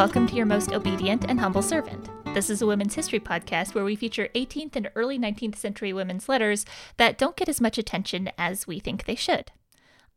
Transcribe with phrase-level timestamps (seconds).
[0.00, 2.08] welcome to your most obedient and humble servant.
[2.32, 6.26] This is a women's history podcast where we feature 18th and early 19th century women's
[6.26, 6.64] letters
[6.96, 9.52] that don't get as much attention as we think they should.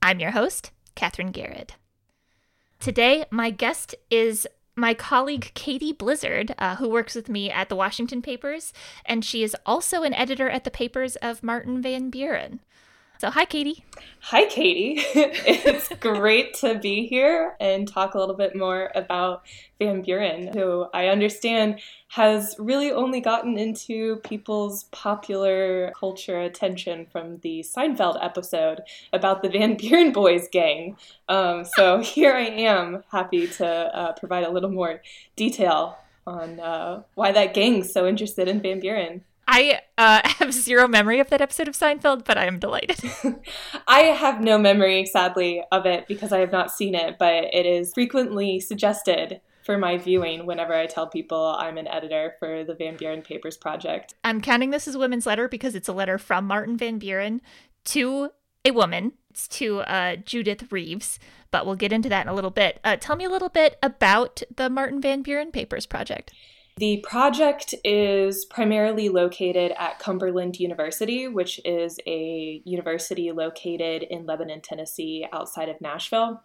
[0.02, 1.72] I'm your host, Kathryn Gehred.
[2.80, 4.48] Today, my guest is
[4.78, 8.72] my colleague Katie Blizzard, uh, who works with me at the Washington Papers,
[9.06, 12.62] and she is also an editor at the papers of Martin Van Buren.
[13.24, 13.86] So, hi, Katie.
[14.20, 14.96] Hi, Katie.
[15.16, 19.44] it's great to be here and talk a little bit more about
[19.80, 27.38] Van Buren, who I understand has really only gotten into people's popular culture attention from
[27.38, 28.82] the Seinfeld episode
[29.14, 30.98] about the Van Buren Boys gang.
[31.30, 35.02] Um, so, here I am, happy to uh, provide a little more
[35.38, 35.98] detail
[36.28, 39.24] on uh, why that gang's so interested in Van Buren.
[39.48, 43.00] I uh, have zero memory of that episode of Seinfeld, but I am delighted.
[43.88, 47.66] I have no memory, sadly, of it because I have not seen it, but it
[47.66, 52.76] is frequently suggested for my viewing whenever I tell people I'm an editor for the
[52.76, 54.14] Van Buren Papers Project.
[54.24, 57.42] I'm counting this as a women's letter because it's a letter from Martin Van Buren
[57.86, 58.32] to
[58.66, 59.14] a woman.
[59.30, 61.18] It's to uh, Judith Rives,
[61.50, 62.80] but we'll get into that in a little bit.
[62.84, 66.34] Uh, tell me a little bit about the Martin Van Buren Papers Project.
[66.78, 74.62] The project is primarily located at Cumberland University, which is a university located in Lebanon,
[74.62, 76.42] Tennessee, outside of Nashville.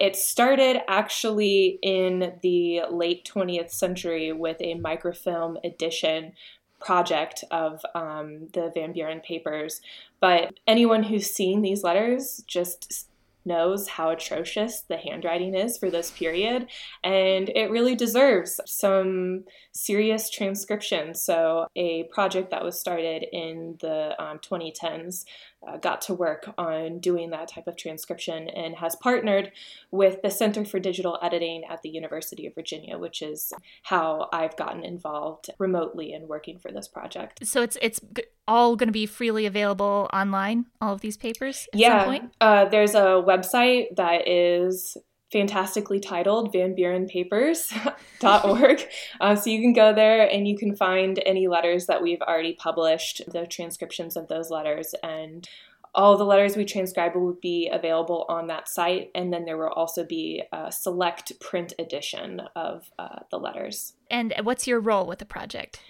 [0.00, 6.32] It started actually in the late 20th century with a microfilm edition
[6.80, 9.80] project of um, the Van Buren papers.
[10.20, 13.08] But anyone who's seen these letters just
[13.44, 16.66] knows how atrocious the handwriting is for this period,
[17.02, 21.14] and it really deserves some serious transcription.
[21.14, 25.24] So, a project that was started in the um, 2010s
[25.66, 29.50] uh, got to work on doing that type of transcription and has partnered
[29.90, 34.56] with the Center for Digital Editing at the University of Virginia, which is how I've
[34.56, 37.46] gotten involved remotely in working for this project.
[37.46, 38.00] So it's it's
[38.46, 40.66] all going to be freely available online.
[40.80, 41.68] All of these papers.
[41.74, 44.96] yeah, uh, there's a website that is
[45.30, 48.88] fantastically titled vanburenpapers.org.
[49.20, 52.54] uh, so you can go there and you can find any letters that we've already
[52.54, 55.48] published, the transcriptions of those letters, and
[55.94, 59.10] all the letters we transcribe will be available on that site.
[59.14, 63.94] And then there will also be a select print edition of uh, the letters.
[64.10, 65.80] And what's your role with the project?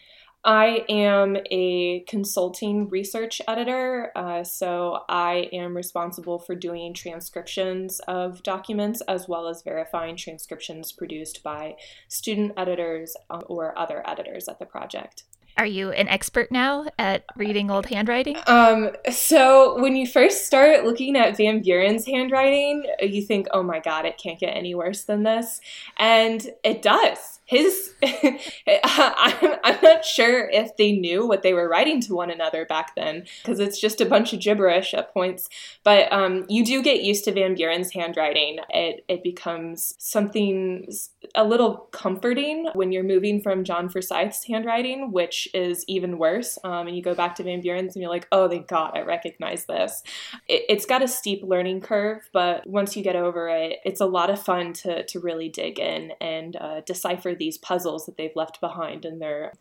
[0.45, 8.43] I am a consulting research editor, uh, so I am responsible for doing transcriptions of
[8.43, 14.59] documents as well as verifying transcriptions produced by student editors um, or other editors at
[14.59, 15.25] the project.
[15.57, 18.37] Are you an expert now at reading old handwriting?
[18.47, 23.81] Um, so when you first start looking at Van Buren's handwriting, you think, "Oh my
[23.81, 25.61] God, it can't get any worse than this,"
[25.99, 31.99] and it does his I'm, I'm not sure if they knew what they were writing
[32.03, 35.49] to one another back then because it's just a bunch of gibberish at points.
[35.83, 38.59] But um, you do get used to van buren's handwriting.
[38.69, 40.93] It, it becomes something
[41.35, 46.59] a little comforting when you're moving from john forsyth's handwriting which is even worse.
[46.63, 49.01] Um, and you go back to van buren's and you're like oh thank god i
[49.01, 50.03] recognize this.
[50.49, 54.07] It, it's got a steep learning curve but once you get over it it's a
[54.07, 58.37] lot of fun to, to really dig in and uh, decipher these puzzles that they've
[58.37, 59.53] left behind in their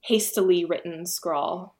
[0.00, 1.74] hastily written scrawl.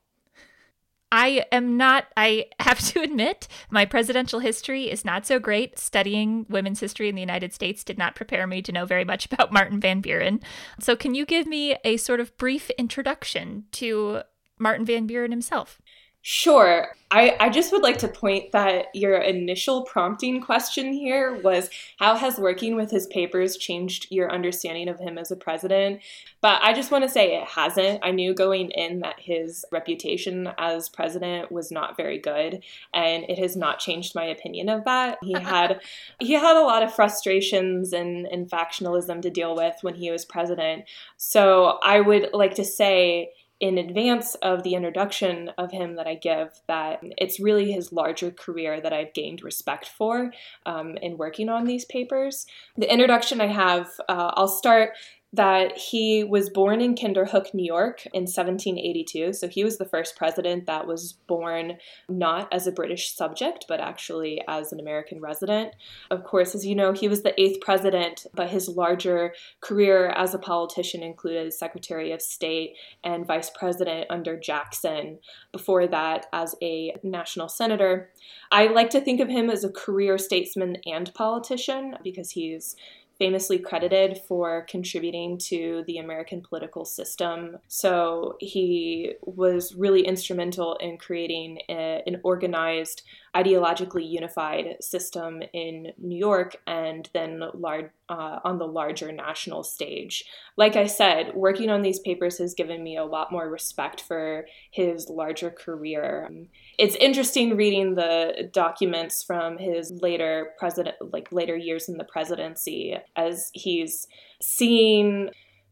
[1.12, 5.78] I am not, I have to admit, my presidential history is not so great.
[5.78, 9.26] Studying women's history in the United States did not prepare me to know very much
[9.32, 10.40] about Martin Van Buren.
[10.80, 14.22] So, can you give me a sort of brief introduction to
[14.58, 15.80] Martin Van Buren himself?
[16.26, 16.96] Sure.
[17.10, 21.68] I, I just would like to point that your initial prompting question here was
[21.98, 26.00] how has working with his papers changed your understanding of him as a president?
[26.40, 28.00] But I just want to say it hasn't.
[28.02, 32.64] I knew going in that his reputation as president was not very good,
[32.94, 35.18] and it has not changed my opinion of that.
[35.22, 35.82] He had
[36.20, 40.24] he had a lot of frustrations and, and factionalism to deal with when he was
[40.24, 40.84] president.
[41.18, 43.32] So I would like to say
[43.64, 48.30] in advance of the introduction of him that I give that it's really his larger
[48.30, 50.34] career that I've gained respect for
[50.66, 52.44] um, in working on these papers.
[52.76, 54.90] The introduction I have, uh, I'll start
[55.34, 59.32] that he was born in Kinderhook, New York in 1782.
[59.32, 61.78] So he was the first president that was born
[62.08, 65.74] not as a British subject, but actually as an American resident.
[66.10, 70.34] Of course, as you know, he was the eighth president, but his larger career as
[70.34, 75.18] a politician included Secretary of State and Vice President under Jackson.
[75.52, 78.10] Before that, as a national senator.
[78.50, 82.76] I like to think of him as a career statesman and politician because he's
[83.18, 87.58] famously credited for contributing to the American political system.
[87.68, 93.02] So he was really instrumental in creating a, an organized,
[93.34, 100.24] ideologically unified system in New York and then large, uh, on the larger national stage.
[100.56, 104.46] Like I said, working on these papers has given me a lot more respect for
[104.70, 106.30] his larger career.
[106.78, 112.96] It's interesting reading the documents from his later president, like later years in the presidency,
[113.16, 114.06] as he's
[114.40, 115.30] seeing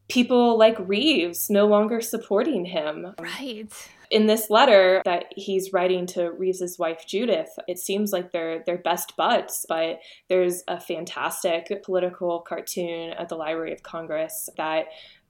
[0.09, 3.13] people like Rives no longer supporting him.
[3.19, 3.71] Right.
[4.09, 8.77] In this letter that he's writing to Rives's wife Judith, it seems like they're they're
[8.77, 14.85] best buds, but there's a fantastic political cartoon at the Library of Congress that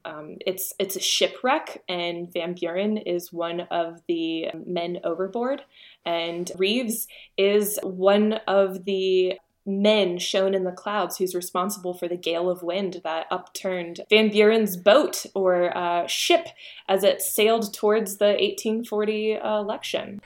[0.06, 5.64] um, it's it's a shipwreck, and Van Buren is one of the men overboard,
[6.06, 12.18] and Rives is one of the men shown in the clouds who's responsible for the
[12.18, 16.48] gale of wind that upturned Van Buren's boat or uh, ship
[16.88, 20.22] as it sailed towards the 1840 uh, election.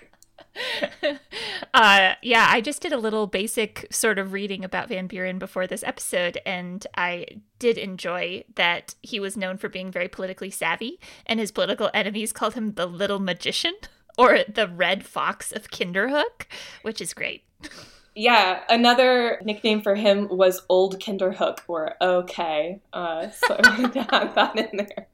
[1.73, 5.67] uh, yeah, I just did a little basic sort of reading about Van Buren before
[5.67, 7.27] this episode, and I
[7.59, 12.33] did enjoy that he was known for being very politically savvy, and his political enemies
[12.33, 13.75] called him the Little Magician
[14.17, 16.47] or the Red Fox of Kinderhook,
[16.81, 17.43] which is great.
[18.17, 22.81] Yeah, another nickname for him was Old Kinderhook or OK.
[22.91, 25.07] Uh, so I wanted to have that in there.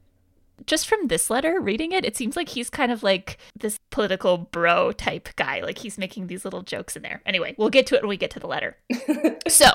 [0.65, 4.37] Just from this letter, reading it, it seems like he's kind of like this political
[4.37, 5.59] bro type guy.
[5.59, 7.21] Like he's making these little jokes in there.
[7.25, 8.77] Anyway, we'll get to it when we get to the letter.
[9.49, 9.71] so,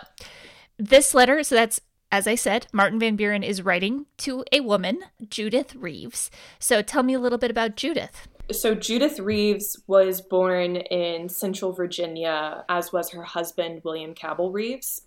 [0.78, 5.00] this letter, so that's as I said, Martin Van Buren is writing to a woman,
[5.28, 6.30] Judith Rives.
[6.58, 11.72] So tell me a little bit about Judith so Judith Rives was born in Central
[11.72, 15.02] Virginia, as was her husband, William Cabell Rives.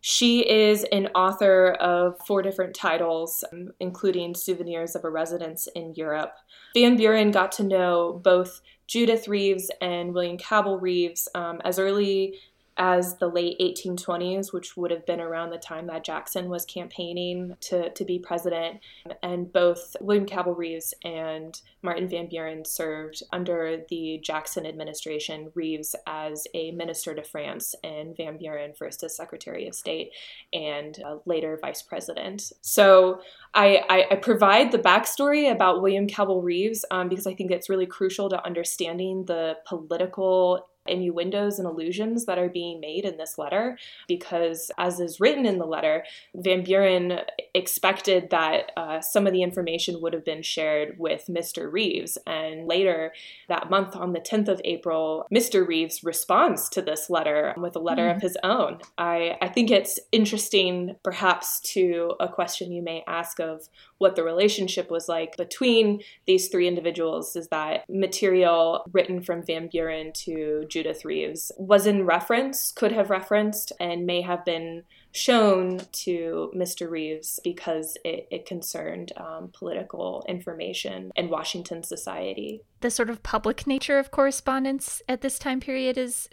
[0.00, 5.94] She is an author of four different titles, um, including Souvenirs of a Residence in
[5.94, 6.34] Europe.
[6.74, 12.38] Van Buren got to know both Judith Rives and William Cabell Reeves um, as early
[12.76, 17.56] as the late 1820s, which would have been around the time that Jackson was campaigning
[17.60, 18.80] to, to be president.
[19.22, 25.94] And both William Cabell Rives and Martin Van Buren served under the Jackson administration, Rives
[26.06, 30.10] as a minister to France, and Van Buren first as Secretary of State
[30.52, 32.52] and uh, later vice president.
[32.62, 33.20] So
[33.54, 37.68] I, I, I, provide the backstory about William Cabell Rives um, because I think it's
[37.68, 43.38] really crucial to understanding the political innuendos and allusions that are being made in this
[43.38, 43.78] letter
[44.08, 46.04] because, as is written in the letter,
[46.34, 47.20] Van Buren
[47.54, 51.72] expected that uh, some of the information would have been shared with Mr.
[51.72, 52.18] Rives.
[52.26, 53.12] And later
[53.48, 55.66] that month, on the 10th of April, Mr.
[55.66, 58.16] Rives responds to this letter with a letter mm.
[58.16, 58.78] of his own.
[58.98, 64.24] I, I think it's interesting, perhaps, to a question you may ask of what the
[64.24, 70.66] relationship was like between these three individuals is that material written from Van Buren to
[70.74, 74.82] Judith Rives was in reference, could have referenced, and may have been
[75.12, 76.90] shown to Mr.
[76.90, 82.60] Rives because it, it concerned um, political information in Washington society.
[82.80, 86.28] The sort of public nature of correspondence at this time period is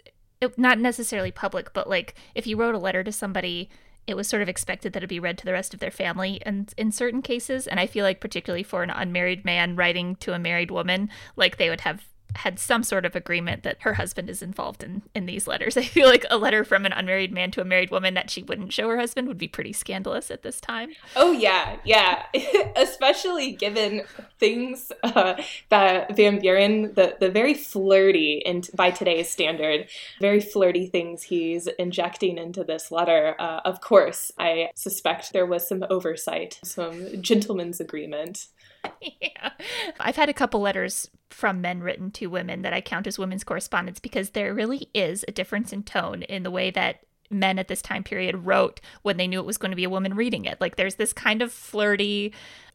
[0.56, 3.70] not necessarily public, but like if you wrote a letter to somebody
[4.04, 5.92] it was sort of expected that it would be read to the rest of their
[5.92, 10.16] family and in certain cases and i feel like particularly for an unmarried man writing
[10.16, 12.04] to a married woman like they would have
[12.36, 15.76] had some sort of agreement that her husband is involved in in these letters.
[15.82, 18.42] I feel like a letter from an unmarried man to a married woman that she
[18.42, 20.90] wouldn't show her husband would be pretty scandalous at this time.
[21.16, 22.26] Oh yeah, yeah,
[22.76, 24.02] especially given
[24.38, 25.34] things uh,
[25.68, 29.88] that Van Buren, the the very flirty and by today's standard,
[30.20, 33.34] very flirty things he's injecting into this letter.
[33.38, 38.48] Uh, of course, I suspect there was some oversight, some gentleman's agreement.
[39.00, 39.50] Yeah.
[40.00, 43.44] I've had a couple letters from men written to women that I count as women's
[43.44, 47.68] correspondence because there really is a difference in tone in the way that men at
[47.68, 50.44] this time period wrote when they knew it was going to be a woman reading
[50.44, 50.60] it.
[50.60, 52.32] Like there's this kind of flirty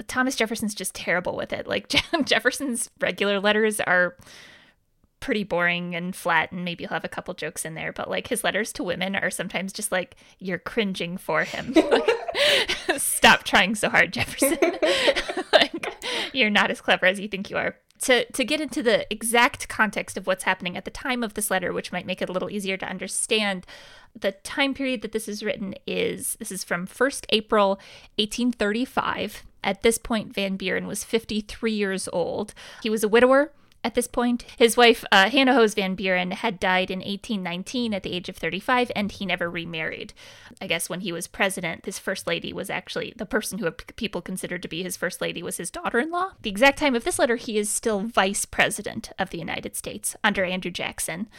[0.07, 1.67] Thomas Jefferson's just terrible with it.
[1.67, 1.93] Like
[2.25, 4.17] Jefferson's regular letters are
[5.19, 8.27] pretty boring and flat and maybe he'll have a couple jokes in there but like
[8.27, 11.73] his letters to women are sometimes just like you're cringing for him.
[11.87, 12.09] Like,
[12.97, 14.57] stop trying so hard jefferson.
[15.53, 15.95] Like
[16.33, 17.77] you're not as clever as you think you are.
[18.01, 21.49] To to get into the exact context of what's happening at the time of this
[21.49, 23.65] letter which might make it a little easier to understand
[24.19, 27.69] the time period that this is written is this is from 1st April
[28.17, 32.53] 1835 at this point Van Buren was 53 years old.
[32.83, 33.51] He was a widower
[33.87, 34.43] at this point.
[34.57, 38.35] His wife, uh, Hannah Hoes Van Buren, had died in 1819 at the age of
[38.35, 40.13] 35, and he never remarried.
[40.61, 44.21] I guess when he was president, his first lady was actually the person who people
[44.21, 46.31] considered to be his first lady was his daughter in law.
[46.41, 50.17] The exact time of this letter, he is still vice president of the United States
[50.21, 51.29] under Andrew Jackson.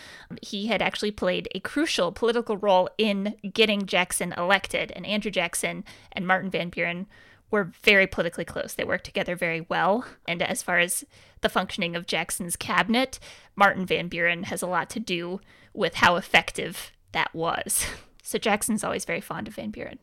[0.41, 5.85] He had actually played a crucial political role in getting Jackson elected, and Andrew Jackson
[6.13, 7.09] and Martin Van Buren
[7.51, 8.75] were very politically close.
[8.75, 10.05] They worked together very well.
[10.27, 11.05] And as far as
[11.41, 13.19] the functioning of Jackson's cabinet,
[13.57, 15.41] Martin Van Buren has a lot to do
[15.73, 17.87] with how effective that was.
[18.21, 19.99] So Jackson's always very fond of Van Buren.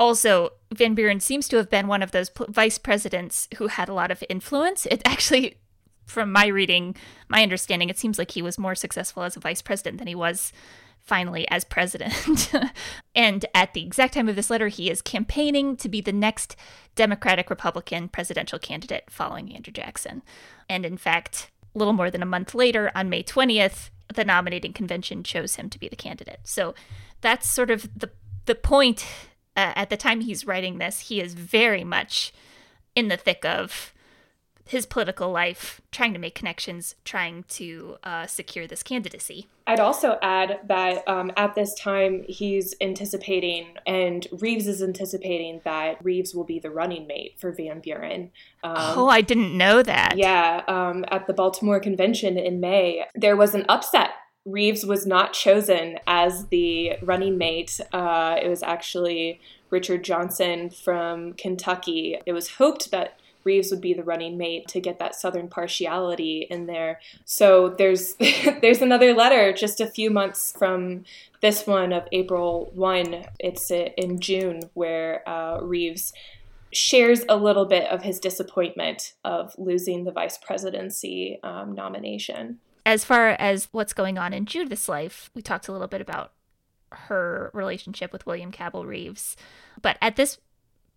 [0.00, 3.94] Also, Van Buren seems to have been one of those vice presidents who had a
[3.94, 4.84] lot of influence.
[4.86, 5.58] It actually,
[6.04, 6.96] from my reading,
[7.28, 10.16] my understanding, it seems like he was more successful as a vice president than he
[10.16, 10.52] was
[11.08, 12.52] finally as president.
[13.14, 16.54] and at the exact time of this letter, he is campaigning to be the next
[16.94, 20.22] Democratic Republican presidential candidate following Andrew Jackson.
[20.68, 24.74] And in fact, a little more than a month later, on May 20th, the nominating
[24.74, 26.40] convention chose him to be the candidate.
[26.44, 26.74] So
[27.22, 28.10] that's sort of the
[28.44, 29.06] the point.
[29.56, 32.32] Uh, at the time he's writing this, he is very much
[32.94, 33.92] in the thick of
[34.68, 39.46] his political life, trying to make connections, trying to uh, secure this candidacy.
[39.66, 46.02] I'd also add that um, at this time, he's anticipating, and Rives is anticipating that
[46.04, 48.30] Rives will be the running mate for Van Buren.
[48.62, 50.16] Um, oh, I didn't know that.
[50.16, 50.62] Yeah.
[50.68, 54.10] Um, at the Baltimore Convention in May, there was an upset
[54.48, 57.80] Rives was not chosen as the running mate.
[57.92, 62.18] Uh, it was actually Richard Johnson from Kentucky.
[62.24, 66.46] It was hoped that Rives would be the running mate to get that southern partiality
[66.50, 67.00] in there.
[67.24, 68.14] So there's
[68.62, 71.04] there's another letter just a few months from
[71.40, 73.24] this one of April 1.
[73.38, 76.12] It's in June where uh, Rives
[76.72, 82.58] shares a little bit of his disappointment of losing the vice presidency um, nomination.
[82.84, 86.32] As far as what's going on in Judith's life, we talked a little bit about
[86.92, 89.36] her relationship with William Cabell Rives.
[89.80, 90.38] But at this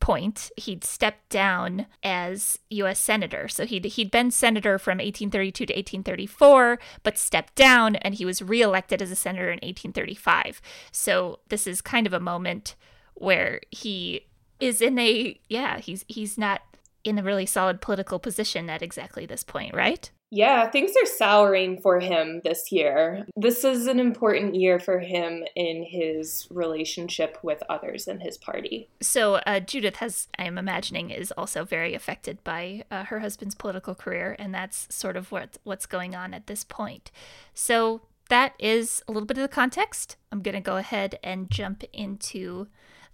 [0.02, 3.00] point, he'd stepped down as U.S.
[3.00, 3.48] Senator.
[3.48, 8.42] So he'd, he'd been Senator from 1832 to 1834, but stepped down and he was
[8.42, 10.62] reelected as a Senator in 1835.
[10.92, 12.76] So this is kind of a moment
[13.14, 14.28] where he
[14.60, 16.62] is in a, yeah, he's, he's not
[17.04, 20.12] in a really solid political position at exactly this point, right?
[20.34, 23.26] Yeah, things are souring for him this year.
[23.36, 28.88] This is an important year for him in his relationship with others in his party.
[29.02, 33.56] So, uh, Judith has, I am imagining, is also very affected by uh, her husband's
[33.56, 37.12] political career, and that's sort of what what's going on at this point.
[37.54, 40.16] So, that is a little bit of the context.
[40.32, 42.68] I'm going to go ahead and jump into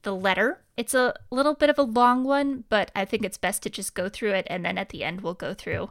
[0.03, 0.61] the letter.
[0.77, 3.95] It's a little bit of a long one, but I think it's best to just
[3.95, 5.89] go through it, and then at the end, we'll go through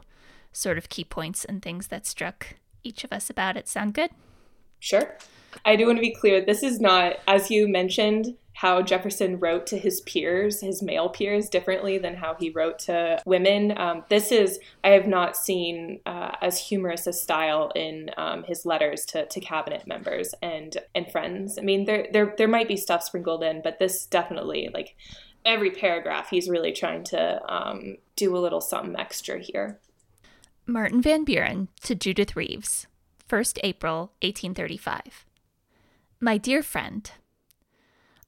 [0.57, 3.67] sort of key points and things that struck each of us about it.
[3.67, 4.09] Sound good?
[4.79, 5.17] Sure.
[5.65, 9.67] I do want to be clear this is not, as you mentioned, how Jefferson wrote
[9.67, 13.77] to his peers, his male peers, differently than how he wrote to women.
[13.77, 18.65] Um, this is, I have not seen uh, as humorous a style in um, his
[18.65, 21.59] letters to, to cabinet members and and friends.
[21.59, 24.95] I mean, there, there there might be stuff sprinkled in, but this definitely, like
[25.45, 29.79] every paragraph, he's really trying to um, do a little something extra here.
[30.69, 32.87] Martin Van Buren to Judith Rives,
[33.29, 35.25] 1st April 1835.
[36.19, 37.09] My dear friend,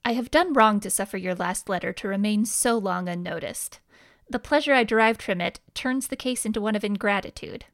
[0.05, 3.81] I have done wrong to suffer your last letter to remain so long unnoticed.
[4.29, 7.65] The pleasure I derived from it turns the case into one of ingratitude.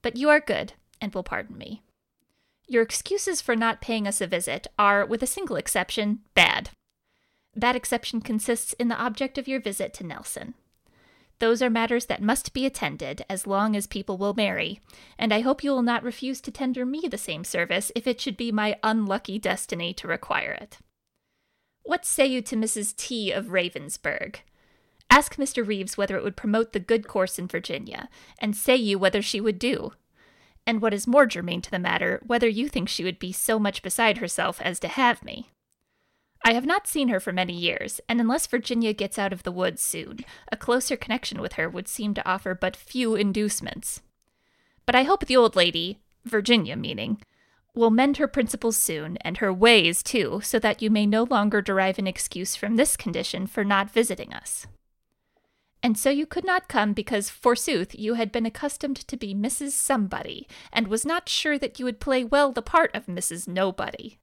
[0.00, 0.72] But you are good,
[1.02, 1.82] and will pardon me.
[2.66, 6.70] Your excuses for not paying us a visit are, with a single exception, bad.
[7.54, 10.54] That exception consists in the object of your visit to Nelson.
[11.40, 14.80] Those are matters that must be attended as long as people will marry,
[15.18, 18.20] and I hope you will not refuse to tender me the same service if it
[18.20, 20.78] should be my unlucky destiny to require it.
[21.82, 22.94] What say you to Mrs.
[22.96, 23.30] T.
[23.30, 24.36] of Ravensburg?
[25.10, 25.66] Ask Mr.
[25.66, 29.40] Rives whether it would promote the good course in Virginia, and say you whether she
[29.40, 29.92] would do.
[30.66, 33.58] And what is more germane to the matter, whether you think she would be so
[33.58, 35.50] much beside herself as to have me.
[36.44, 39.52] I have not seen her for many years, and unless Virginia gets out of the
[39.52, 44.00] woods soon, a closer connection with her would seem to offer but few inducements.
[44.86, 47.20] But I hope the old lady, Virginia meaning,
[47.74, 51.60] will mend her principles soon, and her ways too, so that you may no longer
[51.60, 54.66] derive an excuse from this condition for not visiting us.
[55.82, 59.72] And so you could not come because, forsooth, you had been accustomed to be Mrs.
[59.72, 63.46] Somebody, and was not sure that you would play well the part of Mrs.
[63.46, 64.18] Nobody.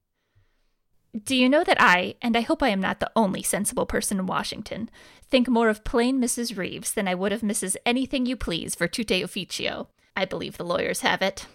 [1.24, 4.20] Do you know that I, and I hope I am not the only sensible person
[4.20, 4.90] in Washington,
[5.30, 6.58] think more of plain Mrs.
[6.58, 7.78] Rives than I would of Mrs.
[7.86, 11.48] Anything You Please virtute officio, I believe the lawyers have it.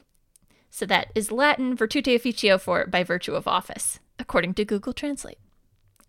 [0.70, 5.38] So that is Latin virtute officio for by virtue of office, according to Google Translate.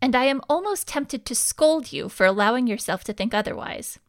[0.01, 3.99] And I am almost tempted to scold you for allowing yourself to think otherwise.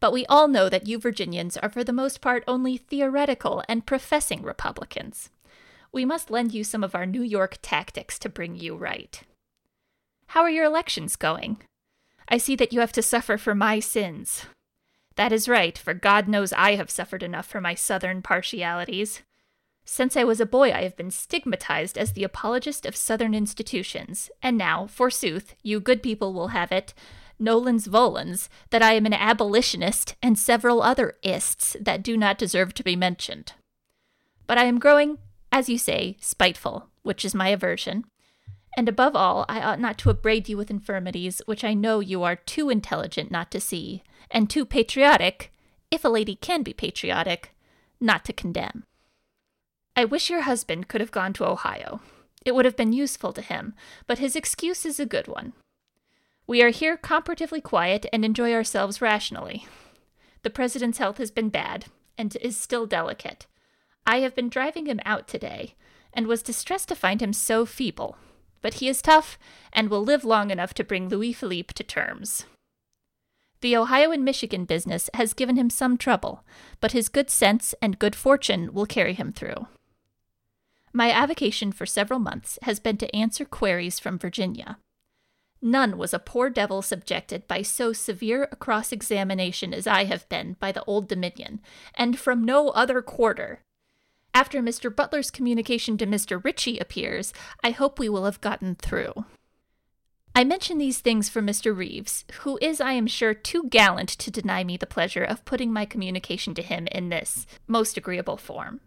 [0.00, 3.84] But we all know that you Virginians are for the most part only theoretical and
[3.84, 5.28] professing Republicans.
[5.92, 9.20] We must lend you some of our New York tactics to bring you right.
[10.28, 11.58] How are your elections going?
[12.28, 14.46] I see that you have to suffer for my sins.
[15.14, 19.22] That is right, for God knows I have suffered enough for my Southern partialities.
[19.84, 24.30] Since I was a boy, I have been stigmatized as the apologist of Southern institutions,
[24.42, 26.92] and now, forsooth, you good people will have it,
[27.38, 32.74] nolens volens, that I am an abolitionist and several other ists that do not deserve
[32.74, 33.52] to be mentioned.
[34.46, 35.18] But I am growing,
[35.56, 38.04] as you say, spiteful, which is my aversion.
[38.76, 42.22] And above all, I ought not to upbraid you with infirmities which I know you
[42.24, 45.50] are too intelligent not to see, and too patriotic,
[45.90, 47.54] if a lady can be patriotic,
[47.98, 48.84] not to condemn.
[49.96, 52.02] I wish your husband could have gone to Ohio.
[52.44, 53.72] It would have been useful to him,
[54.06, 55.54] but his excuse is a good one.
[56.46, 59.66] We are here comparatively quiet and enjoy ourselves rationally.
[60.42, 61.86] The president's health has been bad,
[62.18, 63.46] and is still delicate.
[64.06, 65.74] I have been driving him out today,
[66.12, 68.16] and was distressed to find him so feeble.
[68.62, 69.38] But he is tough,
[69.72, 72.46] and will live long enough to bring Louis Philippe to terms.
[73.60, 76.44] The Ohio and Michigan business has given him some trouble,
[76.80, 79.66] but his good sense and good fortune will carry him through.
[80.92, 84.78] My avocation for several months has been to answer queries from Virginia.
[85.60, 90.28] None was a poor devil subjected by so severe a cross examination as I have
[90.28, 91.60] been by the Old Dominion,
[91.94, 93.60] and from no other quarter.
[94.36, 94.94] After Mr.
[94.94, 96.44] Butler's communication to Mr.
[96.44, 97.32] Ritchie appears,
[97.64, 99.24] I hope we will have gotten through.
[100.34, 101.74] I mention these things for Mr.
[101.74, 105.72] Rives, who is, I am sure, too gallant to deny me the pleasure of putting
[105.72, 108.82] my communication to him in this most agreeable form.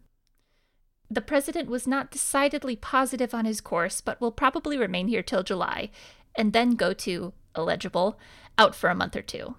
[1.09, 5.41] The president was not decidedly positive on his course, but will probably remain here till
[5.41, 5.89] July,
[6.35, 8.19] and then go to, illegible,
[8.59, 9.55] out for a month or two.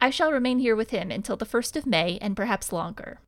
[0.00, 3.20] I shall remain here with him until the first of May, and perhaps longer.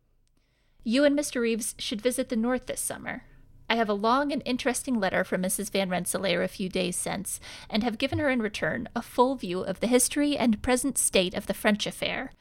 [0.84, 1.42] You and Mr.
[1.42, 3.24] Rives should visit the North this summer.
[3.68, 5.70] I have a long and interesting letter from Mrs.
[5.70, 7.38] Van Rensselaer a few days since,
[7.68, 11.34] and have given her in return a full view of the history and present state
[11.34, 12.32] of the French affair,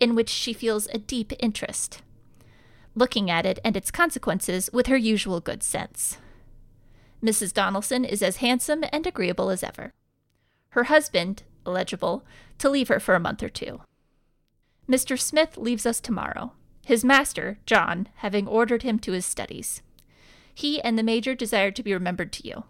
[0.00, 2.02] in which she feels a deep interest
[2.98, 6.18] looking at it and its consequences with her usual good sense.
[7.22, 7.52] Mrs.
[7.52, 9.92] Donelson is as handsome and agreeable as ever.
[10.70, 12.24] Her husband, illegible,
[12.58, 13.80] to leave her for a month or two.
[14.88, 15.18] Mr.
[15.18, 16.52] Smith leaves us tomorrow,
[16.88, 19.82] his master, John, having ordered him to his studies.
[20.54, 22.64] He and the Major desire to be remembered to you.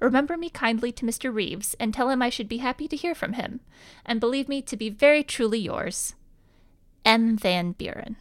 [0.00, 1.30] Remember me kindly to Mr.
[1.30, 3.60] Rives, and tell him I should be happy to hear from him,
[4.06, 6.14] and believe me to be very truly yours,
[7.04, 7.36] M.
[7.36, 8.16] Van Buren.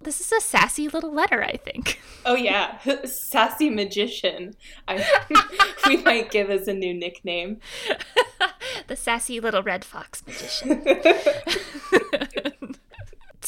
[0.00, 2.00] This is a sassy little letter, I think.
[2.24, 4.54] Oh yeah, sassy magician.
[4.86, 5.04] I
[5.88, 7.58] we might give as a new nickname.
[8.86, 10.84] the sassy little red fox magician.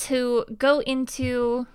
[0.02, 1.66] To go into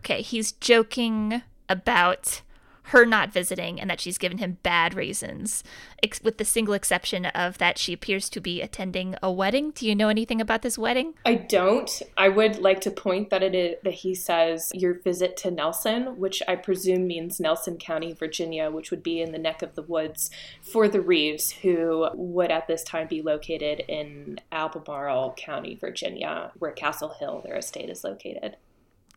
[0.00, 2.42] okay, he's joking about
[2.90, 5.62] her not visiting and that she's given him bad reasons,
[6.02, 9.70] ex- with the single exception of that she appears to be attending a wedding.
[9.70, 11.14] Do you know anything about this wedding?
[11.24, 12.02] I don't.
[12.16, 16.18] I would like to point that it is, that he says your visit to Nelson,
[16.18, 19.82] which I presume means Nelson County, Virginia, which would be in the neck of the
[19.82, 26.50] woods for the Rives, who would at this time be located in Albemarle County, Virginia,
[26.58, 28.56] where Castle Hill, their estate, is located.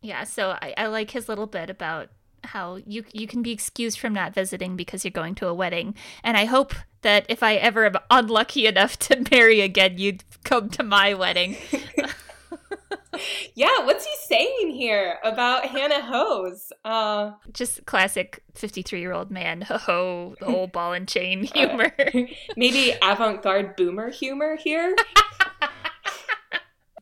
[0.01, 2.09] Yeah, so I, I like his little bit about
[2.43, 5.95] how you you can be excused from not visiting because you're going to a wedding.
[6.23, 10.69] And I hope that if I ever am unlucky enough to marry again, you'd come
[10.71, 11.57] to my wedding.
[13.55, 16.71] yeah, what's he saying here about Hannah Hoes?
[16.83, 21.91] Uh, Just classic 53 year old man, ho ho, the old ball and chain humor.
[21.99, 22.21] Uh,
[22.55, 24.95] maybe avant garde boomer humor here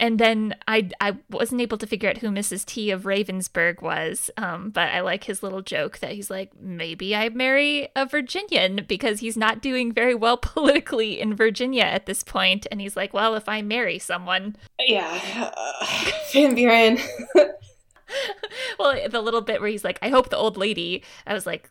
[0.01, 2.65] and then I I wasn't able to figure out who Mrs.
[2.65, 7.15] T of Ravensburg was, um, but I like his little joke that he's like, maybe
[7.15, 12.23] I marry a Virginian because he's not doing very well politically in Virginia at this
[12.23, 16.97] point, and he's like, well, if I marry someone, yeah, uh, Van Buren.
[18.79, 21.03] well, the little bit where he's like, I hope the old lady.
[21.27, 21.69] I was like,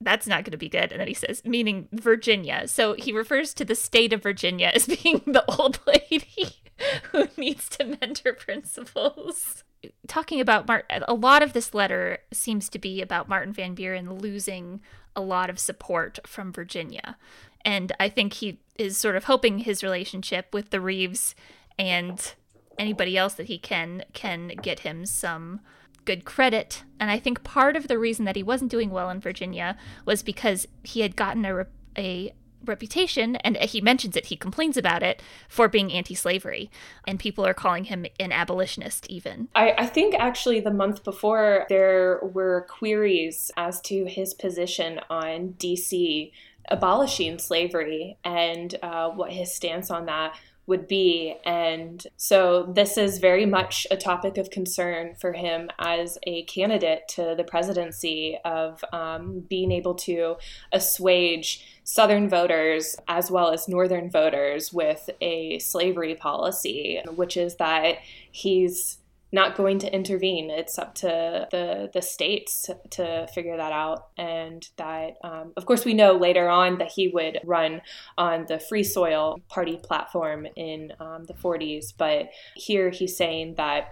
[0.00, 0.92] that's not going to be good.
[0.92, 2.68] And then he says, meaning Virginia.
[2.68, 6.63] So he refers to the state of Virginia as being the old lady.
[7.12, 9.64] who needs to mentor her principles.
[10.08, 14.14] Talking about Martin, a lot of this letter seems to be about Martin Van Buren
[14.14, 14.80] losing
[15.14, 17.16] a lot of support from Virginia.
[17.64, 21.34] And I think he is sort of hoping his relationship with the Rives
[21.78, 22.34] and
[22.78, 25.60] anybody else that he can can get him some
[26.04, 26.84] good credit.
[27.00, 30.22] And I think part of the reason that he wasn't doing well in Virginia was
[30.22, 32.34] because he had gotten a, a
[32.64, 36.70] reputation, and he mentions it, he complains about it, for being anti slavery.
[37.06, 39.48] And people are calling him an abolitionist, even.
[39.54, 45.54] I, I, think actually the month before, there were queries as to his position on
[45.58, 46.32] DC
[46.68, 51.36] abolishing slavery and uh, what his stance on that would be.
[51.44, 57.02] And so this is very much a topic of concern for him as a candidate
[57.10, 60.36] to the presidency of um, being able to
[60.72, 67.98] assuage Southern voters as well as Northern voters with a slavery policy, which is that
[68.30, 68.98] he's
[69.34, 70.48] not going to intervene.
[70.48, 74.06] It's up to the the states to figure that out.
[74.16, 77.82] And that, um, of course, we know later on that he would run
[78.16, 81.92] on the Free Soil Party platform in um, the 40s.
[81.98, 83.88] But here he's saying that.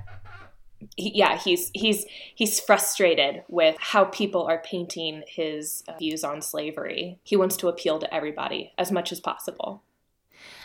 [0.96, 7.20] Yeah, he's he's he's frustrated with how people are painting his views on slavery.
[7.22, 9.84] He wants to appeal to everybody as much as possible.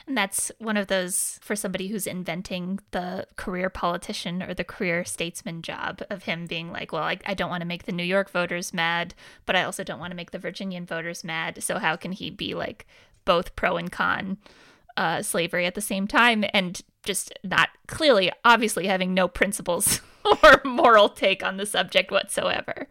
[0.07, 5.03] And that's one of those for somebody who's inventing the career politician or the career
[5.03, 8.03] statesman job of him being like, well, I, I don't want to make the New
[8.03, 9.13] York voters mad,
[9.45, 11.61] but I also don't want to make the Virginian voters mad.
[11.61, 12.87] So how can he be like
[13.25, 14.37] both pro and con
[14.95, 19.99] uh, slavery at the same time and just not clearly, obviously, having no principles
[20.43, 22.87] or moral take on the subject whatsoever?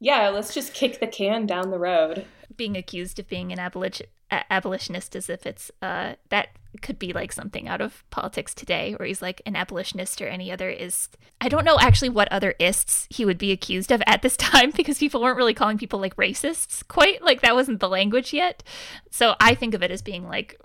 [0.00, 2.24] Yeah, let's just kick the can down the road.
[2.56, 4.06] Being accused of being an abolition
[4.48, 6.50] abolitionist as if it's uh that
[6.82, 10.52] could be like something out of politics today where he's like an abolitionist or any
[10.52, 11.16] other ist.
[11.40, 14.70] I don't know actually what other ists he would be accused of at this time
[14.70, 18.62] because people weren't really calling people like racists quite like that wasn't the language yet.
[19.10, 20.60] So I think of it as being like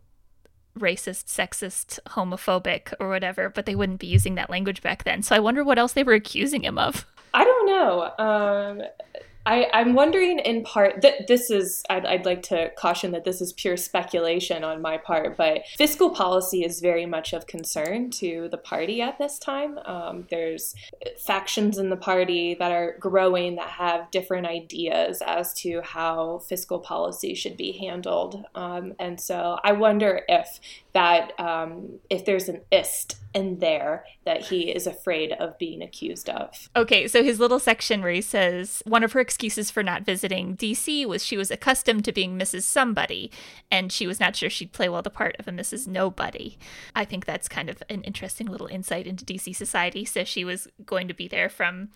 [0.78, 5.24] racist, sexist, homophobic or whatever, but they wouldn't be using that language back then.
[5.24, 7.06] So I wonder what else they were accusing him of.
[7.34, 8.12] I don't know.
[8.19, 8.82] Um
[9.45, 13.41] I, I'm wondering in part that this is, I'd, I'd like to caution that this
[13.41, 18.47] is pure speculation on my part, but fiscal policy is very much of concern to
[18.49, 19.77] the party at this time.
[19.86, 20.75] Um, there's
[21.19, 26.79] factions in the party that are growing that have different ideas as to how fiscal
[26.79, 28.43] policy should be handled.
[28.55, 30.60] Um, and so I wonder if
[30.93, 36.29] that um, if there's an ist in there that he is afraid of being accused
[36.29, 36.69] of.
[36.73, 40.56] Okay, so his little section where he says one of her excuses for not visiting
[40.56, 42.63] DC was she was accustomed to being Mrs.
[42.63, 43.30] Somebody,
[43.69, 45.88] and she was not sure she'd play well the part of a Mrs.
[45.89, 46.58] Nobody.
[46.95, 50.06] I think that's kind of an interesting little insight into DC society.
[50.06, 51.89] So she was going to be there from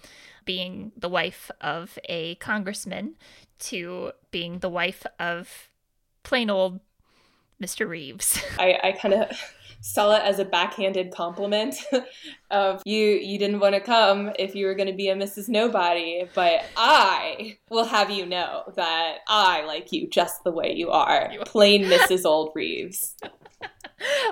[0.44, 3.16] being the wife of a congressman
[3.60, 5.70] to being the wife of
[6.24, 6.82] plain old
[7.64, 7.88] Mr.
[7.88, 8.44] Rives.
[8.60, 9.32] I, I kind of
[9.82, 11.78] saw it as a backhanded compliment
[12.52, 15.50] of you you didn't want to come if you were going to be a Mrs.
[15.50, 20.90] Nobody, but I will have you know that I like you just the way you
[20.90, 21.32] are.
[21.46, 22.26] Plain Mrs.
[22.26, 23.16] Old Rives.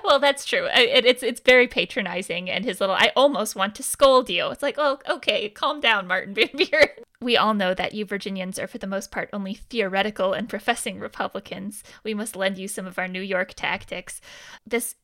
[0.03, 0.67] well, that's true.
[0.73, 4.63] It, it's it's very patronizing, and his little "I almost want to scold you." It's
[4.63, 6.89] like, oh, okay, calm down, Martin Van Buren.
[7.19, 10.99] We all know that you Virginians are, for the most part, only theoretical and professing
[10.99, 11.83] Republicans.
[12.03, 14.21] We must lend you some of our New York tactics.
[14.65, 14.95] This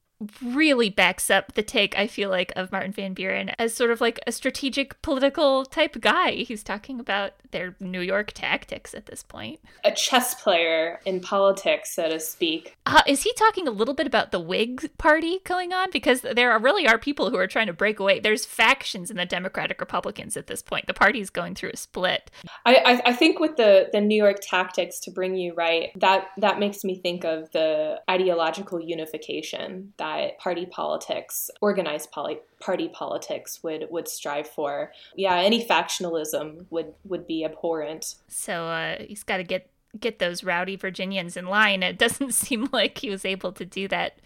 [0.44, 4.02] really backs up the take I feel like of Martin Van Buren as sort of
[4.02, 6.32] like a strategic political type guy.
[6.32, 9.60] He's talking about their New York tactics at this point.
[9.84, 12.76] A chess player in politics, so to speak.
[12.86, 15.90] Uh, is he talking a little bit about the Whig Party going on?
[15.92, 18.20] Because there are, really are people who are trying to break away.
[18.20, 20.88] There's factions in the Democratic Republicans at this point.
[20.88, 22.32] The party's going through a split.
[22.66, 26.28] I, I, I think with the the New York tactics to bring you right, that
[26.38, 32.90] that makes me think of the ideological unification that that party politics, organized poly- party
[32.90, 34.92] politics would would strive for.
[35.16, 38.16] Yeah, any factionalism would would be abhorrent.
[38.28, 41.84] So uh, he's got to get get those rowdy Virginians in line.
[41.84, 44.20] It doesn't seem like he was able to do that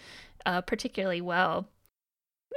[0.45, 1.67] uh, particularly well.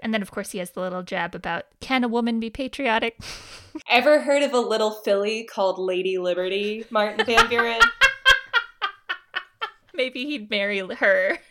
[0.02, 3.18] And then, of course, he has the little jab about can a woman be patriotic?
[3.90, 7.80] Ever heard of a little filly called Lady Liberty, Martin Van Buren?
[10.00, 11.36] Maybe he'd marry her.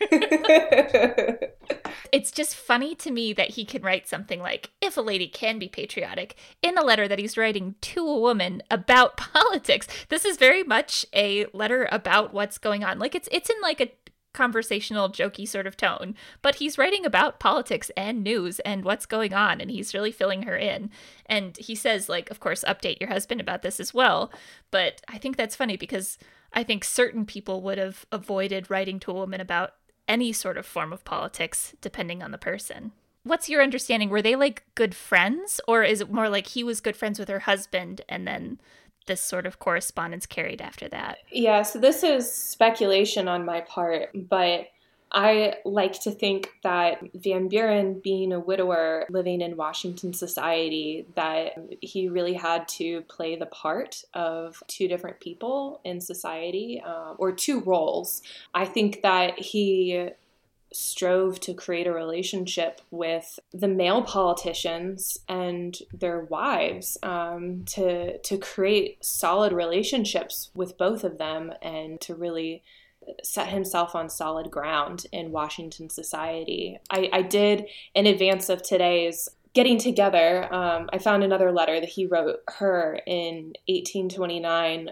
[2.10, 5.60] it's just funny to me that he can write something like, if a lady can
[5.60, 9.86] be patriotic, in a letter that he's writing to a woman about politics.
[10.08, 12.98] This is very much a letter about what's going on.
[12.98, 13.92] Like it's it's in like a
[14.32, 19.32] conversational, jokey sort of tone, but he's writing about politics and news and what's going
[19.32, 20.90] on, and he's really filling her in.
[21.26, 24.32] And he says, like, of course, update your husband about this as well.
[24.72, 26.18] But I think that's funny because
[26.52, 29.74] I think certain people would have avoided writing to a woman about
[30.08, 32.92] any sort of form of politics, depending on the person.
[33.22, 34.08] what's your understanding?
[34.08, 37.28] Were they like good friends, or is it more like he was good friends with
[37.28, 38.60] her husband and then
[39.06, 41.18] this sort of correspondence carried after that?
[41.30, 44.68] Yeah, so this is speculation on my part, but
[45.12, 51.54] I like to think that Van Buren, being a widower living in Washington society, that
[51.80, 57.32] he really had to play the part of two different people in society um, or
[57.32, 58.22] two roles.
[58.54, 60.10] I think that he
[60.72, 68.38] strove to create a relationship with the male politicians and their wives um, to to
[68.38, 72.62] create solid relationships with both of them and to really
[73.22, 76.78] set himself on solid ground in Washington society.
[76.90, 80.52] I, I did in advance of today's getting together.
[80.52, 84.90] Um, I found another letter that he wrote her in 1829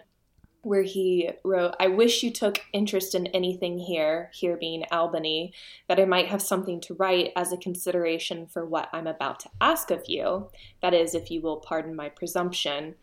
[0.63, 5.53] where he wrote, I wish you took interest in anything here, here being Albany,
[5.89, 9.51] that I might have something to write as a consideration for what I'm about to
[9.61, 10.51] ask of you.
[10.83, 12.97] That is, if you will pardon my presumption.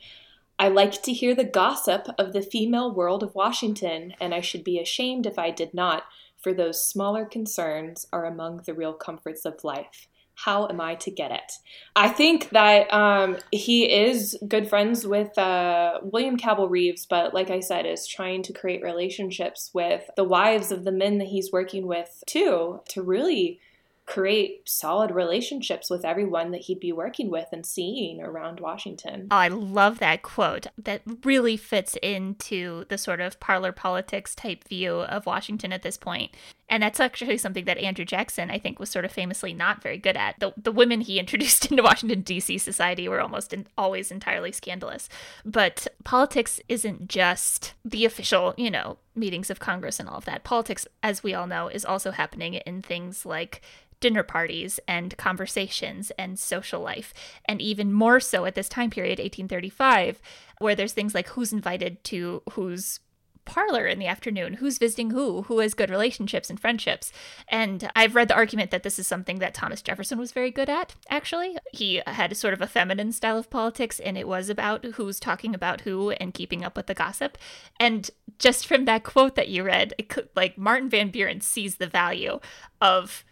[0.57, 4.63] I like to hear the gossip of the female world of Washington, and I should
[4.63, 6.03] be ashamed if I did not,
[6.41, 10.07] for those smaller concerns are among the real comforts of life.
[10.35, 11.51] How am I to get it?
[11.95, 17.49] I think that um, he is good friends with uh, William Cabell Rives, but like
[17.49, 21.53] I said, is trying to create relationships with the wives of the men that he's
[21.53, 23.59] working with too, to really
[24.05, 29.27] create solid relationships with everyone that he'd be working with and seeing around Washington.
[29.31, 30.67] Oh, I love that quote.
[30.77, 35.97] That really fits into the sort of parlor politics type view of Washington at this
[35.97, 36.31] point.
[36.67, 39.97] And that's actually something that Andrew Jackson, I think, was sort of famously not very
[39.97, 40.39] good at.
[40.39, 42.57] The, the women he introduced into Washington, D.C.
[42.57, 45.07] society were almost in, always entirely scandalous.
[45.43, 50.43] But politics isn't just the official, you know, meetings of Congress and all of that.
[50.43, 53.61] Politics, as we all know, is also happening in things like
[54.01, 57.13] dinner parties and conversations and social life.
[57.45, 60.21] And even more so at this time period, 1835,
[60.59, 62.99] where there's things like who's invited to whose
[63.45, 67.11] parlor in the afternoon, who's visiting who, who has good relationships and friendships.
[67.47, 70.69] And I've read the argument that this is something that Thomas Jefferson was very good
[70.69, 71.57] at, actually.
[71.71, 75.19] He had a sort of a feminine style of politics, and it was about who's
[75.19, 77.37] talking about who and keeping up with the gossip.
[77.79, 81.87] And just from that quote that you read, could, like Martin Van Buren sees the
[81.87, 82.39] value
[82.81, 83.23] of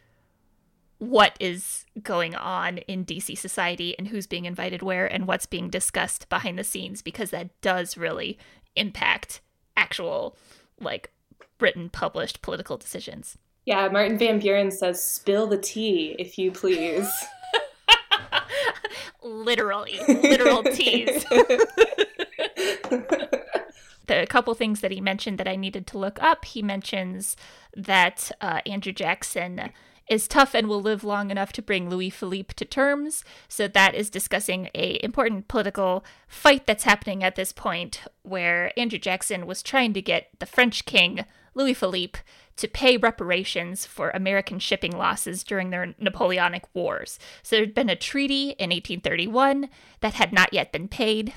[1.04, 5.69] what is going on in DC society and who's being invited where and what's being
[5.69, 8.38] discussed behind the scenes because that does really
[8.76, 9.41] impact
[9.75, 10.38] actual
[10.79, 11.12] like
[11.59, 13.38] written published political decisions.
[13.65, 17.09] Yeah, Martin Van Buren says spill the tea if you please.
[19.23, 21.23] Literally, literal teas.
[24.07, 27.38] the couple things that he mentioned that I needed to look up, he mentions
[27.75, 29.71] that uh, Andrew Jackson
[30.09, 33.23] is tough and will live long enough to bring Louis Philippe to terms.
[33.47, 38.99] So that is discussing a important political fight that's happening at this point where Andrew
[38.99, 42.19] Jackson was trying to get the French king Louis Philippe
[42.55, 47.17] to pay reparations for American shipping losses during their Napoleonic Wars.
[47.41, 49.69] So there'd been a treaty in 1831
[50.01, 51.33] that had not yet been paid.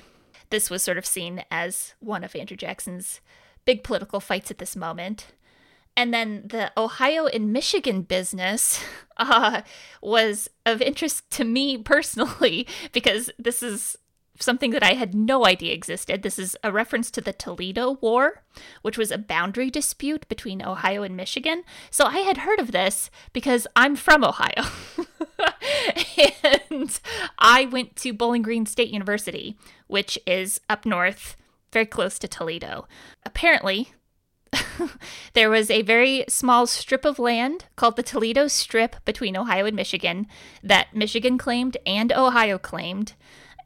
[0.51, 3.21] This was sort of seen as one of Andrew Jackson's
[3.65, 5.27] big political fights at this moment.
[5.97, 8.83] And then the Ohio and Michigan business
[9.17, 9.63] uh,
[10.03, 13.97] was of interest to me personally because this is
[14.39, 16.23] something that I had no idea existed.
[16.23, 18.43] This is a reference to the Toledo War,
[18.83, 21.65] which was a boundary dispute between Ohio and Michigan.
[21.91, 24.65] So I had heard of this because I'm from Ohio.
[26.71, 27.01] and
[27.39, 29.57] I went to Bowling Green State University,
[29.87, 31.37] which is up north,
[31.73, 32.87] very close to Toledo.
[33.25, 33.93] Apparently,
[35.35, 39.77] there was a very small strip of land called the Toledo Strip between Ohio and
[39.77, 40.27] Michigan
[40.63, 43.15] that Michigan claimed and Ohio claimed.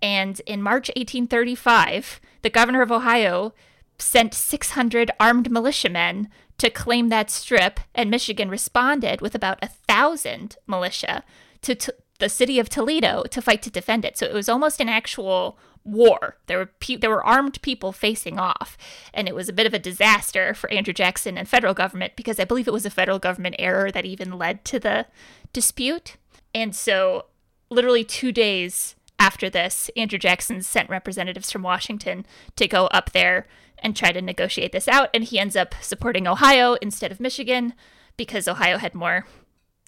[0.03, 3.53] And in March 1835, the governor of Ohio
[3.99, 10.57] sent 600 armed militiamen to claim that strip, and Michigan responded with about a thousand
[10.67, 11.25] militia
[11.63, 14.19] to t- the city of Toledo to fight to defend it.
[14.19, 16.37] So it was almost an actual war.
[16.47, 18.77] There were pe- there were armed people facing off,
[19.15, 22.39] and it was a bit of a disaster for Andrew Jackson and federal government because
[22.39, 25.07] I believe it was a federal government error that even led to the
[25.53, 26.17] dispute.
[26.55, 27.27] And so,
[27.71, 33.47] literally two days after this, Andrew Jackson sent representatives from Washington to go up there
[33.79, 37.75] and try to negotiate this out, and he ends up supporting Ohio instead of Michigan
[38.17, 39.25] because Ohio had more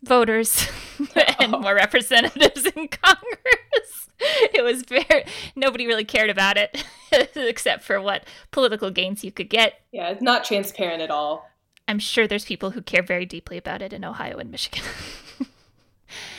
[0.03, 0.67] voters
[1.38, 1.61] and oh.
[1.61, 4.09] more representatives in Congress.
[4.55, 5.25] It was very
[5.57, 6.85] nobody really cared about it
[7.35, 9.81] except for what political gains you could get.
[9.91, 11.49] Yeah, it's not transparent at all.
[11.88, 14.85] I'm sure there's people who care very deeply about it in Ohio and Michigan.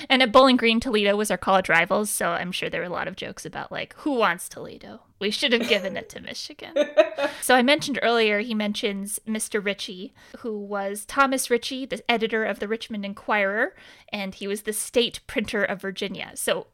[0.09, 2.89] And at Bowling Green, Toledo was our college rivals, so I'm sure there were a
[2.89, 5.01] lot of jokes about like, who wants Toledo?
[5.19, 6.73] We should have given it to Michigan.
[7.41, 9.63] so I mentioned earlier, he mentions Mr.
[9.63, 13.75] Ritchie, who was Thomas Ritchie, the editor of the Richmond Enquirer,
[14.09, 16.31] and he was the state printer of Virginia.
[16.35, 16.67] So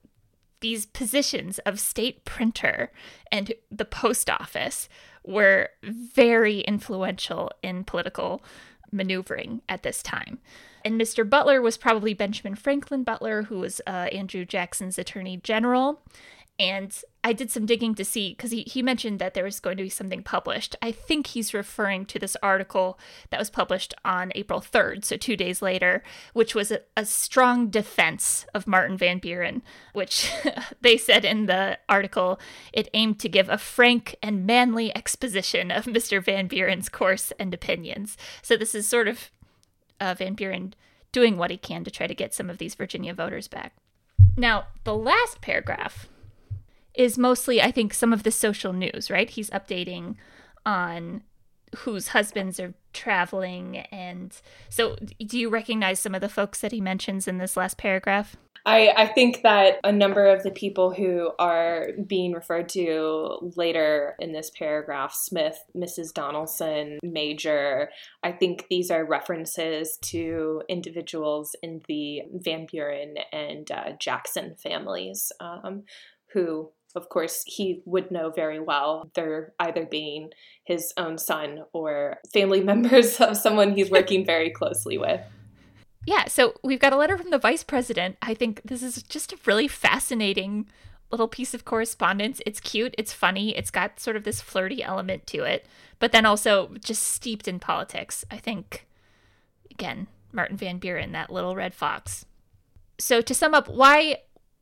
[0.62, 2.92] these positions of state printer
[3.32, 4.90] and the post office
[5.24, 8.42] were very influential in political
[8.92, 10.40] maneuvering at this time.
[10.84, 11.30] And Mr.
[11.30, 16.02] Butler was probably Benjamin Franklin Butler, who was uh, Andrew Jackson's attorney general.
[16.60, 16.94] And
[17.24, 19.84] I did some digging to see because he, he mentioned that there was going to
[19.84, 20.76] be something published.
[20.82, 25.38] I think he's referring to this article that was published on April 3rd, so two
[25.38, 29.62] days later, which was a, a strong defense of Martin Van Buren,
[29.94, 30.32] which
[30.82, 32.40] they said in the article
[32.74, 36.22] it aimed to give a frank and manly exposition of Mr.
[36.22, 38.18] Van Buren's course and opinions.
[38.42, 39.32] So this is sort of
[40.02, 40.74] uh, Van Buren
[41.14, 43.74] doing what he can to try to get some of these Virginia voters back.
[44.38, 46.08] Now, the last paragraph
[47.00, 49.30] is mostly, I think, some of the social news, right?
[49.30, 50.16] He's updating
[50.66, 51.24] on
[51.78, 53.78] whose husbands are traveling.
[53.78, 54.36] And
[54.68, 58.36] so, do you recognize some of the folks that he mentions in this last paragraph?
[58.66, 64.18] I, I think that a number of the people who are being referred to later
[64.20, 66.12] in this paragraph Smith, Mrs.
[66.12, 67.90] Donelson, Major
[68.24, 75.32] I think these are references to individuals in the Van Buren and uh, Jackson families
[75.40, 75.84] um,
[76.34, 79.10] who of course, he would know very well.
[79.14, 80.32] They're either being
[80.64, 85.22] his own son or family members of someone he's working very closely with.
[86.06, 88.18] Yeah, so we've got a letter from the vice president.
[88.22, 90.68] I think this is just a really fascinating
[91.12, 92.42] little piece of correspondence.
[92.46, 95.66] It's cute, it's funny, it's got sort of this flirty element to it,
[96.00, 98.24] but then also just steeped in politics.
[98.32, 98.88] I think,
[99.70, 102.26] again, Martin Van Buren, that little red fox.
[103.00, 104.18] So to sum up, why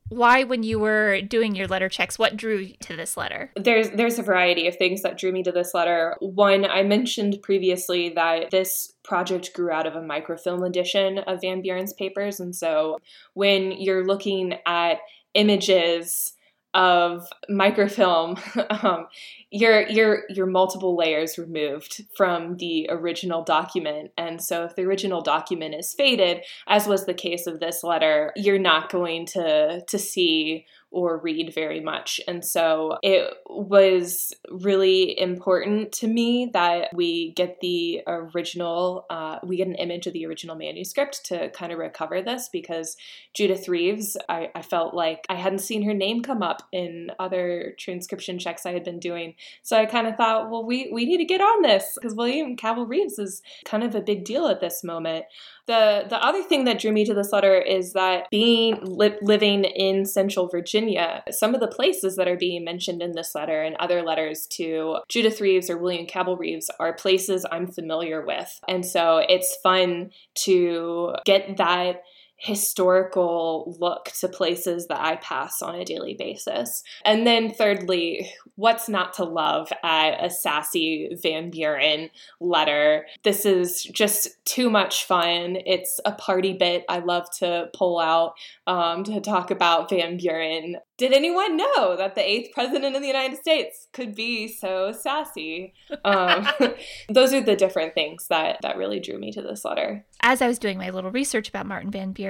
[0.10, 3.52] why when you were doing your letter checks what drew you to this letter?
[3.56, 6.15] There's there's a variety of things that drew me to this letter.
[6.20, 11.62] One i mentioned previously that this project grew out of a microfilm edition of van
[11.62, 12.39] buren's papers.
[12.39, 13.00] And so
[13.34, 15.00] when you're looking at
[15.34, 16.34] images
[16.78, 18.38] of microfilm,
[18.70, 19.08] um,
[19.50, 24.12] your your your multiple layers removed from the original document.
[24.18, 28.32] And so, if the original document is faded, as was the case of this letter,
[28.36, 32.21] you're not going to to see or read very much.
[32.28, 39.58] And so it was really important to me that we get the original, uh, we
[39.58, 42.95] get an image of the original manuscript to kind of recover this because
[43.34, 47.76] Judith Rives, I, I felt like I hadn't seen her name come up in other
[47.78, 49.36] transcription checks I had been doing.
[49.63, 52.56] So I kind of thought, well, we, we need to get on this because William
[52.56, 55.26] Cabell Rives is kind of a big deal at this moment.
[55.68, 59.66] The the other thing that drew me to this letter is that being li- living
[59.66, 63.76] in Central Virginia, some of the places that are being mentioned in this letter and
[63.80, 68.86] other letters to Judith Rives or William Cabell Rives are places I'm familiar with, and
[68.86, 70.12] so it's fun
[70.46, 72.02] to get that
[72.38, 76.84] historical look to places that I pass on a daily basis.
[77.04, 83.08] And then, thirdly, what's not to love at a sassy Van Buren letter?
[83.23, 85.58] This is just too much fun.
[85.65, 88.34] It's a party bit I love to pull out
[88.67, 90.78] um, to talk about Van Buren.
[90.97, 95.73] Did anyone know that the eighth president of the United States could be so sassy?
[96.04, 96.47] Um,
[97.10, 100.06] those are the different things that that really drew me to this letter.
[100.21, 102.27] As I was doing my little research about Martin Van Buren,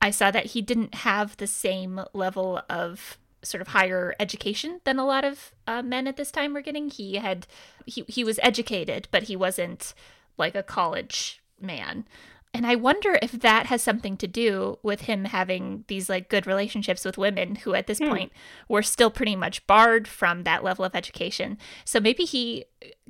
[0.00, 4.98] I saw that he didn't have the same level of sort of higher education than
[4.98, 6.90] a lot of uh, men at this time were getting.
[6.90, 7.46] He had
[7.86, 9.94] he he was educated, but he wasn't
[10.36, 12.06] like a college man.
[12.52, 16.46] And I wonder if that has something to do with him having these like good
[16.46, 18.08] relationships with women who at this hmm.
[18.08, 18.32] point
[18.68, 21.58] were still pretty much barred from that level of education.
[21.84, 22.64] So maybe he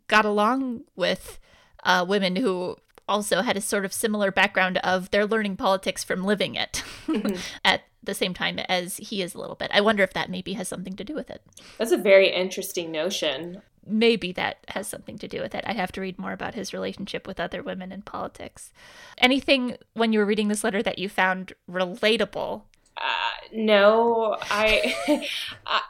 [0.08, 1.38] got along with
[1.84, 2.76] uh, women who
[3.10, 7.36] also had a sort of similar background of they're learning politics from living it mm-hmm.
[7.64, 9.70] at the same time as he is a little bit.
[9.74, 11.42] I wonder if that maybe has something to do with it.
[11.76, 15.64] That's a very interesting notion maybe that has something to do with it.
[15.66, 18.72] I have to read more about his relationship with other women in politics.
[19.18, 22.62] Anything when you were reading this letter that you found relatable
[22.96, 25.26] Uh, no, I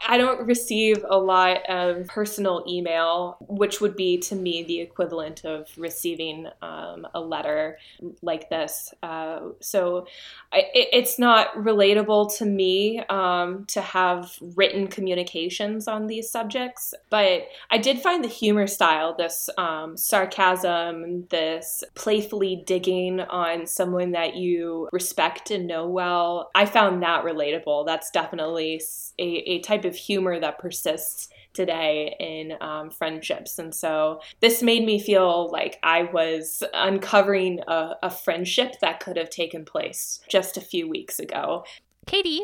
[0.09, 5.45] I don't receive a lot of personal email, which would be to me the equivalent
[5.45, 7.79] of receiving um, a letter
[8.23, 8.93] like this.
[9.03, 10.07] Uh, so
[10.53, 16.95] I, it's not relatable to me um, to have written communications on these subjects.
[17.09, 24.13] But I did find the humor style, this um, sarcasm, this playfully digging on someone
[24.13, 26.51] that you respect and know well.
[26.55, 27.87] I found that relatable.
[27.87, 28.83] That's definitely
[29.21, 33.59] a, a type of humor that persists today in um, friendships.
[33.59, 39.17] And so this made me feel like I was uncovering a, a friendship that could
[39.17, 41.65] have taken place just a few weeks ago.
[42.07, 42.43] Katie,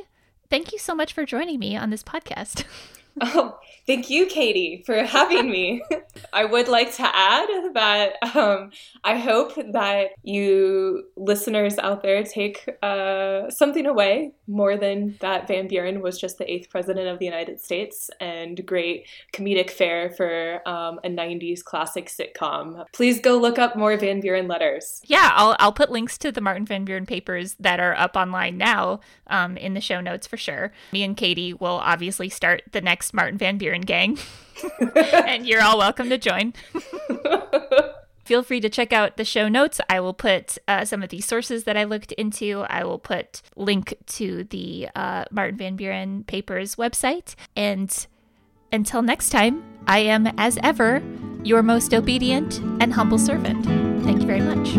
[0.50, 2.64] thank you so much for joining me on this podcast.
[3.20, 5.82] Oh, thank you, Katie, for having me.
[6.32, 8.70] I would like to add that um,
[9.04, 15.66] I hope that you listeners out there take uh, something away more than that Van
[15.66, 20.66] Buren was just the eighth president of the United States and great comedic fare for
[20.68, 22.84] um, a 90s classic sitcom.
[22.92, 25.00] Please go look up more Van Buren letters.
[25.04, 28.58] Yeah, I'll, I'll put links to the Martin Van Buren papers that are up online
[28.58, 30.72] now um, in the show notes for sure.
[30.92, 34.18] Me and Katie will obviously start the next Martin Van Buren gang.
[34.96, 36.54] and you're all welcome to join.
[38.24, 39.80] Feel free to check out the show notes.
[39.88, 42.64] I will put uh, some of the sources that I looked into.
[42.68, 47.36] I will put link to the uh, Martin Van Buren papers website.
[47.54, 48.06] And
[48.72, 51.00] until next time, I am, as ever,
[51.44, 53.64] your most obedient and humble servant.
[54.04, 54.74] Thank you very much.